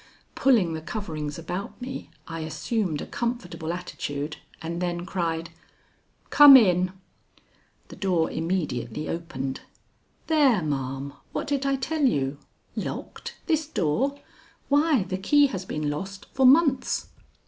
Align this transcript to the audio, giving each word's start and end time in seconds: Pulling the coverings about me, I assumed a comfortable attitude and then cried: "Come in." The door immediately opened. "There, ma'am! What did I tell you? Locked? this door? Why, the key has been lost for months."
Pulling 0.33 0.73
the 0.73 0.81
coverings 0.81 1.37
about 1.37 1.79
me, 1.79 2.09
I 2.27 2.39
assumed 2.39 3.01
a 3.03 3.05
comfortable 3.05 3.71
attitude 3.71 4.37
and 4.59 4.81
then 4.81 5.05
cried: 5.05 5.51
"Come 6.31 6.57
in." 6.57 6.93
The 7.89 7.97
door 7.97 8.31
immediately 8.31 9.07
opened. 9.07 9.61
"There, 10.25 10.63
ma'am! 10.63 11.13
What 11.33 11.45
did 11.45 11.67
I 11.67 11.75
tell 11.75 12.03
you? 12.03 12.39
Locked? 12.75 13.35
this 13.45 13.67
door? 13.67 14.19
Why, 14.69 15.03
the 15.03 15.19
key 15.19 15.45
has 15.53 15.65
been 15.65 15.87
lost 15.91 16.25
for 16.33 16.47
months." 16.47 17.09